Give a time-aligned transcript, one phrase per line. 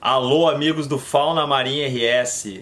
[0.00, 2.60] Alô, amigos do Fauna Marinha RS.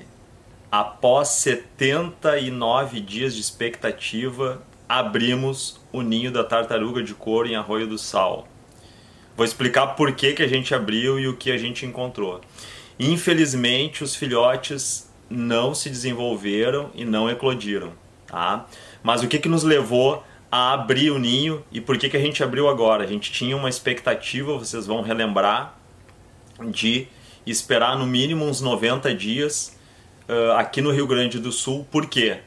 [0.72, 7.98] Após 79 dias de expectativa, abrimos o ninho da tartaruga de couro em Arroio do
[7.98, 8.48] Sal.
[9.36, 12.40] Vou explicar por que, que a gente abriu e o que a gente encontrou.
[12.98, 17.92] Infelizmente, os filhotes não se desenvolveram e não eclodiram,
[18.26, 18.64] tá?
[19.02, 22.20] Mas o que, que nos levou a abrir o ninho e por que, que a
[22.20, 23.04] gente abriu agora?
[23.04, 25.76] A gente tinha uma expectativa, vocês vão relembrar,
[26.70, 27.08] de
[27.50, 29.76] esperar no mínimo uns 90 dias
[30.28, 31.86] uh, aqui no Rio Grande do Sul.
[31.90, 32.38] Por quê?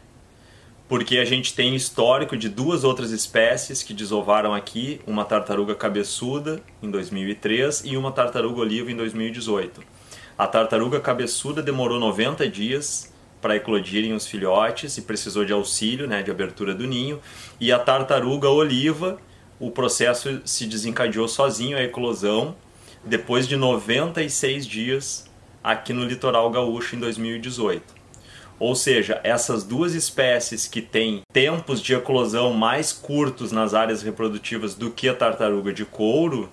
[0.88, 6.62] Porque a gente tem histórico de duas outras espécies que desovaram aqui, uma tartaruga cabeçuda
[6.82, 9.82] em 2003 e uma tartaruga oliva em 2018.
[10.38, 16.22] A tartaruga cabeçuda demorou 90 dias para eclodirem os filhotes e precisou de auxílio, né,
[16.22, 17.20] de abertura do ninho,
[17.60, 19.18] e a tartaruga oliva,
[19.60, 22.56] o processo se desencadeou sozinho a eclosão
[23.04, 25.30] depois de 96 dias
[25.64, 28.00] aqui no litoral gaúcho em 2018.
[28.60, 34.76] Ou seja, essas duas espécies que têm tempos de eclosão mais curtos nas áreas reprodutivas
[34.76, 36.50] do que a tartaruga de couro,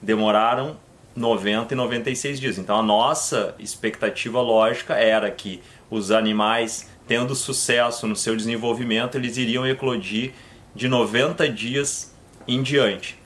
[0.00, 0.78] demoraram
[1.14, 2.58] 90 e 96 dias.
[2.58, 9.36] Então a nossa expectativa lógica era que os animais, tendo sucesso no seu desenvolvimento, eles
[9.36, 10.32] iriam eclodir
[10.74, 12.14] de 90 dias
[12.48, 13.18] em diante.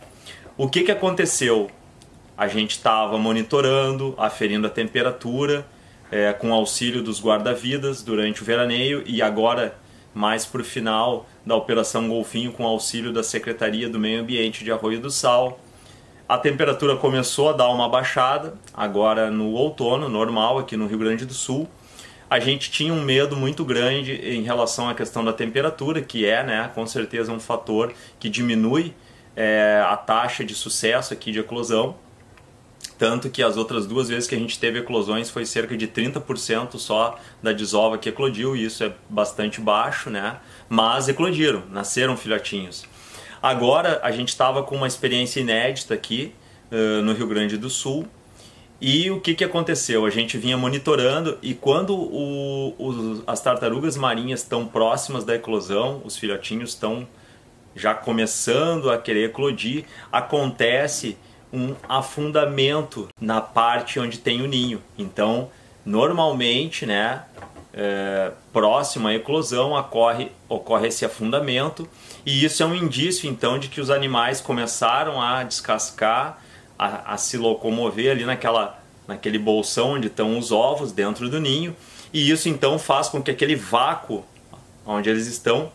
[0.56, 1.70] O que, que aconteceu?
[2.40, 5.66] A gente estava monitorando, aferindo a temperatura,
[6.10, 9.76] é, com auxílio dos guarda-vidas durante o veraneio e agora,
[10.14, 14.72] mais para o final da Operação Golfinho, com auxílio da Secretaria do Meio Ambiente de
[14.72, 15.60] Arroio do Sal.
[16.26, 21.26] A temperatura começou a dar uma baixada, agora no outono, normal, aqui no Rio Grande
[21.26, 21.68] do Sul.
[22.30, 26.42] A gente tinha um medo muito grande em relação à questão da temperatura, que é,
[26.42, 28.94] né, com certeza, um fator que diminui
[29.36, 31.96] é, a taxa de sucesso aqui de eclosão.
[33.00, 36.76] Tanto que as outras duas vezes que a gente teve eclosões foi cerca de 30%
[36.76, 40.36] só da desova que eclodiu, e isso é bastante baixo, né?
[40.68, 42.84] Mas eclodiram, nasceram filhotinhos.
[43.42, 46.34] Agora a gente estava com uma experiência inédita aqui
[46.70, 48.06] uh, no Rio Grande do Sul.
[48.78, 50.04] E o que, que aconteceu?
[50.04, 56.02] A gente vinha monitorando e quando o, o, as tartarugas marinhas estão próximas da eclosão,
[56.04, 57.08] os filhotinhos estão
[57.74, 61.16] já começando a querer eclodir, acontece
[61.52, 64.82] um afundamento na parte onde tem o ninho.
[64.96, 65.50] Então,
[65.84, 67.24] normalmente, né,
[67.72, 71.88] é, próximo à eclosão ocorre, ocorre esse afundamento
[72.26, 76.38] e isso é um indício então de que os animais começaram a descascar,
[76.78, 81.74] a, a se locomover ali naquela, naquele bolsão onde estão os ovos dentro do ninho
[82.12, 84.24] e isso então faz com que aquele vácuo
[84.84, 85.70] onde eles estão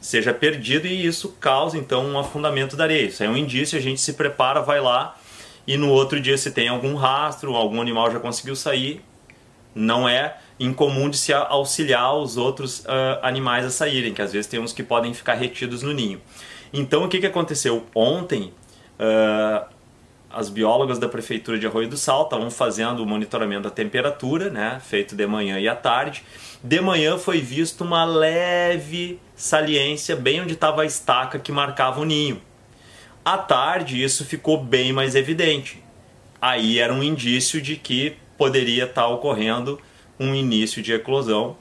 [0.00, 3.06] seja perdido e isso causa então um afundamento da areia.
[3.06, 5.16] Isso é um indício, a gente se prepara, vai lá
[5.66, 9.02] e no outro dia se tem algum rastro, algum animal já conseguiu sair,
[9.74, 14.46] não é incomum de se auxiliar os outros uh, animais a saírem, que às vezes
[14.46, 16.20] tem uns que podem ficar retidos no ninho.
[16.72, 17.84] Então o que, que aconteceu?
[17.94, 18.52] Ontem
[18.98, 19.77] uh,
[20.38, 24.80] as biólogas da prefeitura de Arroio do Sal estavam fazendo o monitoramento da temperatura, né,
[24.80, 26.22] feito de manhã e à tarde.
[26.62, 32.04] De manhã foi visto uma leve saliência bem onde estava a estaca que marcava o
[32.04, 32.40] ninho.
[33.24, 35.82] À tarde isso ficou bem mais evidente.
[36.40, 39.80] Aí era um indício de que poderia estar tá ocorrendo
[40.20, 41.56] um início de eclosão.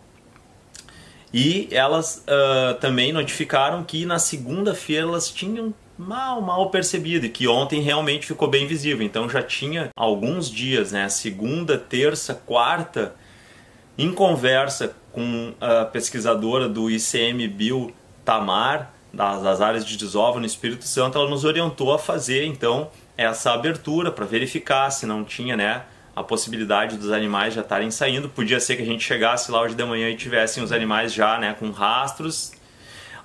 [1.34, 7.48] E elas uh, também notificaram que na segunda-feira elas tinham mal, mal percebido e que
[7.48, 9.06] ontem realmente ficou bem visível.
[9.06, 13.16] Então já tinha alguns dias, né, segunda, terça, quarta,
[13.98, 17.94] em conversa com a pesquisadora do ICMBio
[18.24, 22.92] Tamar, das, das áreas de desova no Espírito Santo, ela nos orientou a fazer então
[23.18, 25.84] essa abertura para verificar se não tinha, né,
[26.16, 28.30] a possibilidade dos animais já estarem saindo.
[28.30, 31.40] Podia ser que a gente chegasse lá hoje de manhã e tivessem os animais já,
[31.40, 32.52] né, com rastros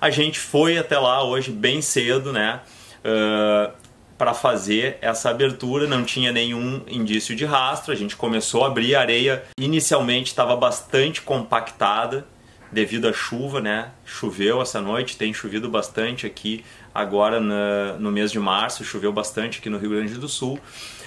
[0.03, 2.59] a gente foi até lá hoje bem cedo, né?
[3.05, 3.71] Uh,
[4.17, 7.93] para fazer essa abertura, não tinha nenhum indício de rastro.
[7.93, 9.45] A gente começou a abrir a areia.
[9.57, 12.25] Inicialmente estava bastante compactada
[12.73, 13.91] devido à chuva, né?
[14.03, 19.59] Choveu essa noite, tem chovido bastante aqui agora na, no mês de março, choveu bastante
[19.59, 20.59] aqui no Rio Grande do Sul.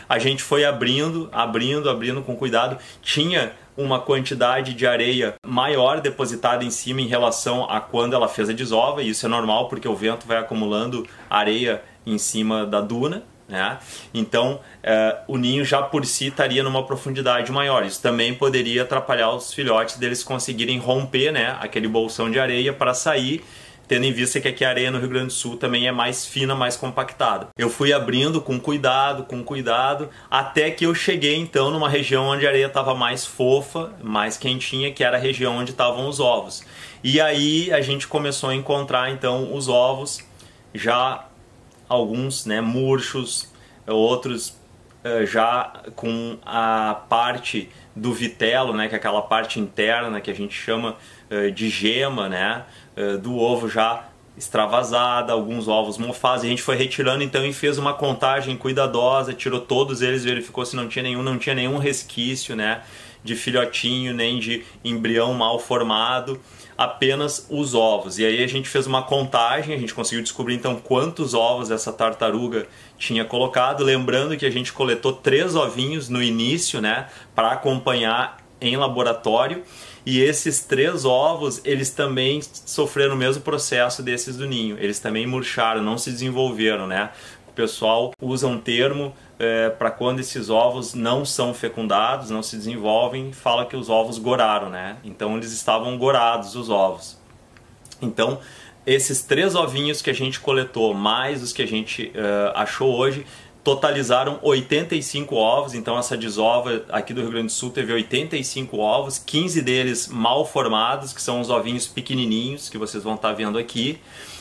[0.09, 2.79] A gente foi abrindo, abrindo, abrindo com cuidado.
[3.03, 8.49] Tinha uma quantidade de areia maior depositada em cima em relação a quando ela fez
[8.49, 12.81] a desova, e isso é normal porque o vento vai acumulando areia em cima da
[12.81, 13.79] duna, né?
[14.13, 17.85] Então é, o ninho já por si estaria numa profundidade maior.
[17.85, 22.95] Isso também poderia atrapalhar os filhotes deles conseguirem romper né, aquele bolsão de areia para
[22.95, 23.45] sair
[23.89, 26.27] tendo em vista que aqui a areia no Rio Grande do Sul também é mais
[26.27, 27.49] fina, mais compactada.
[27.57, 32.47] Eu fui abrindo com cuidado, com cuidado, até que eu cheguei então numa região onde
[32.47, 36.65] a areia estava mais fofa, mais quentinha, que era a região onde estavam os ovos.
[37.03, 40.25] E aí a gente começou a encontrar então os ovos
[40.75, 41.26] já
[41.89, 43.53] alguns, né, murchos,
[43.87, 44.59] outros
[45.05, 50.35] uh, já com a parte do vitelo, né, que é aquela parte interna que a
[50.35, 50.97] gente chama
[51.31, 52.65] uh, de gema, né,
[52.97, 57.79] uh, do ovo já extravasada, alguns ovos mofados, a gente foi retirando então e fez
[57.79, 62.55] uma contagem cuidadosa, tirou todos eles, verificou se não tinha nenhum, não tinha nenhum resquício,
[62.55, 62.83] né,
[63.27, 66.41] de filhotinho, nem de embrião mal formado,
[66.79, 68.19] apenas os ovos.
[68.19, 71.93] E aí a gente fez uma contagem, a gente conseguiu descobrir então quantos ovos essa
[71.93, 78.39] tartaruga tinha colocado, lembrando que a gente coletou três ovinhos no início, né, para acompanhar
[78.61, 79.63] em laboratório
[80.07, 84.79] e esses três ovos, eles também sofreram o mesmo processo desses do ninho.
[84.79, 87.11] Eles também murcharam, não se desenvolveram, né?
[87.49, 92.57] O pessoal usa um termo é, para quando esses ovos não são fecundados, não se
[92.57, 94.97] desenvolvem, fala que os ovos goraram, né?
[95.05, 97.19] Então eles estavam gorados, os ovos.
[98.01, 98.39] Então,
[98.87, 103.27] esses três ovinhos que a gente coletou, mais os que a gente uh, achou hoje,
[103.65, 109.19] totalizaram 85 ovos, então essa desova aqui do Rio Grande do Sul teve 85 ovos,
[109.19, 113.99] 15 deles mal formados, que são os ovinhos pequenininhos que vocês vão estar vendo aqui,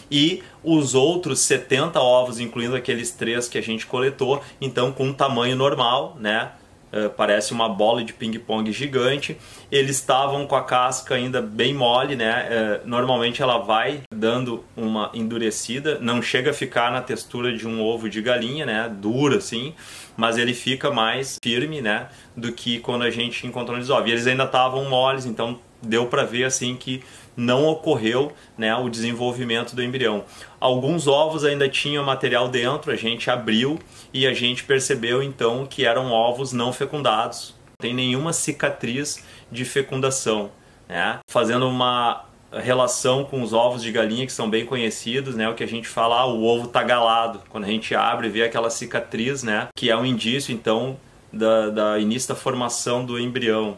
[0.09, 5.13] e os outros 70 ovos, incluindo aqueles três que a gente coletou, então com um
[5.13, 6.51] tamanho normal, né?
[6.93, 9.35] Uh, parece uma bola de ping-pong gigante.
[9.69, 12.47] Eles estavam com a casca ainda bem mole, né?
[12.47, 17.81] Uh, normalmente ela vai dando uma endurecida, não chega a ficar na textura de um
[17.81, 18.89] ovo de galinha, né?
[18.89, 19.73] Dura assim,
[20.15, 22.07] mas ele fica mais firme, né?
[22.37, 24.07] Do que quando a gente encontrou eles ovos.
[24.07, 27.03] E eles ainda estavam moles, então deu para ver assim que
[27.37, 30.23] não ocorreu né, o desenvolvimento do embrião.
[30.59, 33.77] Alguns ovos ainda tinham material dentro, a gente abriu
[34.13, 37.53] e a gente percebeu então que eram ovos não fecundados.
[37.67, 40.51] Não tem nenhuma cicatriz de fecundação.
[40.87, 41.19] Né?
[41.29, 45.49] Fazendo uma relação com os ovos de galinha que são bem conhecidos, né?
[45.49, 47.41] O que a gente fala, ah, o ovo tá galado.
[47.49, 49.67] Quando a gente abre, vê aquela cicatriz, né?
[49.75, 50.97] Que é um indício, então,
[51.31, 53.77] da, da início da formação do embrião.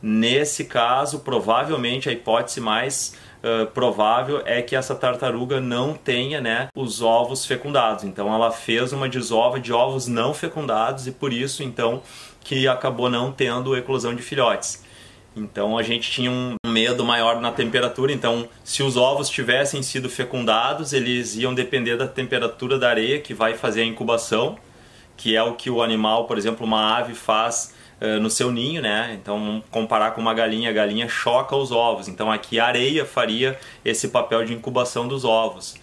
[0.00, 6.68] Nesse caso, provavelmente a hipótese mais uh, provável é que essa tartaruga não tenha né,
[6.74, 8.04] os ovos fecundados.
[8.04, 12.02] Então ela fez uma desova de ovos não fecundados e por isso então
[12.40, 14.82] que acabou não tendo eclosão de filhotes.
[15.36, 18.12] Então a gente tinha um medo maior na temperatura.
[18.12, 23.34] Então, se os ovos tivessem sido fecundados, eles iam depender da temperatura da areia que
[23.34, 24.58] vai fazer a incubação,
[25.18, 28.80] que é o que o animal, por exemplo, uma ave faz uh, no seu ninho,
[28.80, 29.18] né?
[29.20, 32.06] Então, comparar com uma galinha, a galinha choca os ovos.
[32.06, 35.74] Então, aqui a areia faria esse papel de incubação dos ovos.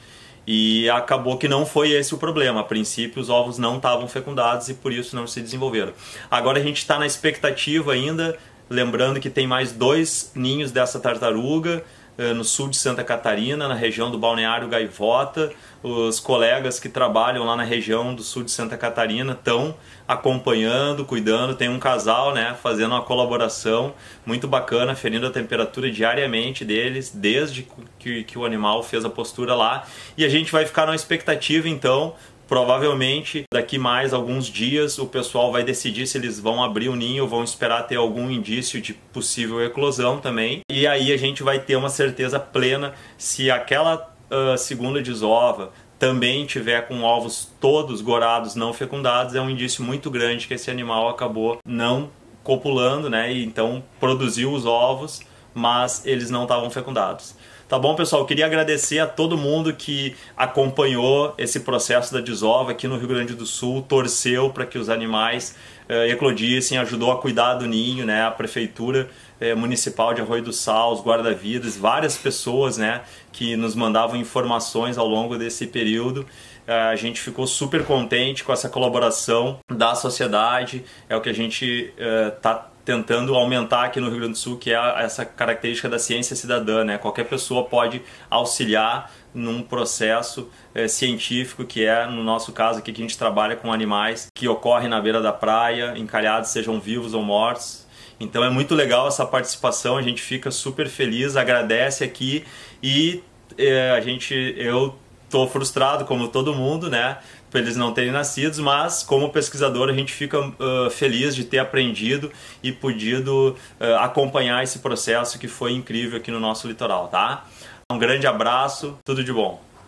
[0.48, 2.62] E acabou que não foi esse o problema.
[2.62, 5.92] A princípio, os ovos não estavam fecundados e por isso não se desenvolveram.
[6.32, 8.38] Agora a gente está na expectativa ainda,
[8.70, 11.84] lembrando que tem mais dois ninhos dessa tartaruga
[12.18, 15.52] no sul de Santa Catarina, na região do Balneário Gaivota.
[15.84, 19.76] Os colegas que trabalham lá na região do sul de Santa Catarina estão
[20.08, 21.56] acompanhando, cuidando.
[21.56, 23.94] Tem um casal, né, fazendo uma colaboração
[24.26, 27.68] muito bacana, ferindo a temperatura diariamente deles, desde
[28.00, 29.86] que, que o animal fez a postura lá.
[30.18, 32.16] E a gente vai ficar na expectativa, então,
[32.48, 37.28] Provavelmente daqui mais alguns dias o pessoal vai decidir se eles vão abrir o ninho
[37.28, 40.62] vão esperar ter algum indício de possível eclosão também.
[40.70, 46.46] E aí a gente vai ter uma certeza plena se aquela uh, segunda desova também
[46.46, 51.10] tiver com ovos todos gorados não fecundados, é um indício muito grande que esse animal
[51.10, 52.12] acabou não
[52.44, 53.34] copulando, né?
[53.34, 55.22] E então produziu os ovos,
[55.54, 57.36] mas eles não estavam fecundados.
[57.68, 58.22] Tá bom, pessoal?
[58.22, 63.08] Eu queria agradecer a todo mundo que acompanhou esse processo da desova aqui no Rio
[63.08, 65.56] Grande do Sul, torceu para que os animais
[65.90, 68.24] eh, eclodissem, ajudou a cuidar do ninho, né?
[68.24, 69.10] A prefeitura
[69.42, 73.02] eh, municipal de Arroio do Sal, os guarda-vidas, várias pessoas, né?
[73.32, 76.24] Que nos mandavam informações ao longo desse período.
[76.68, 81.34] Eh, a gente ficou super contente com essa colaboração da sociedade, é o que a
[81.34, 85.98] gente está tentando aumentar aqui no Rio Grande do Sul, que é essa característica da
[85.98, 87.00] ciência cidadã, né?
[87.00, 93.02] Qualquer pessoa pode auxiliar num processo é, científico que é, no nosso caso aqui, que
[93.02, 97.24] a gente trabalha com animais que ocorrem na beira da praia, encalhados, sejam vivos ou
[97.24, 97.86] mortos.
[98.20, 102.46] Então é muito legal essa participação, a gente fica super feliz, agradece aqui
[102.82, 103.22] e
[103.58, 104.96] é, a gente, eu
[105.30, 107.18] tô frustrado como todo mundo, né?
[107.56, 111.60] Por eles não terem nascido, mas como pesquisador a gente fica uh, feliz de ter
[111.60, 112.30] aprendido
[112.62, 117.46] e podido uh, acompanhar esse processo que foi incrível aqui no nosso litoral, tá?
[117.90, 119.64] Um grande abraço, tudo de bom.